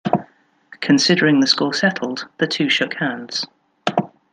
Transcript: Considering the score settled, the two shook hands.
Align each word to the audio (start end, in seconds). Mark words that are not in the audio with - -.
Considering 0.79 1.41
the 1.41 1.45
score 1.45 1.75
settled, 1.75 2.27
the 2.39 2.47
two 2.47 2.69
shook 2.71 2.95
hands. 2.95 3.45